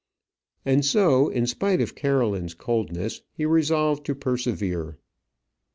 And 0.65 0.83
so, 0.83 1.29
in 1.29 1.45
spite 1.45 1.79
of 1.79 1.93
Caroline's 1.93 2.55
coldness, 2.55 3.21
he 3.33 3.45
resolved 3.45 4.03
to 4.07 4.15
persevere. 4.15 4.97